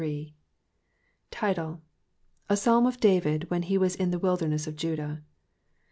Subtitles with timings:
[0.01, 0.31] TiTLB.—
[2.49, 5.21] ^A Psalm of David, when he was in the wilderness of Judah.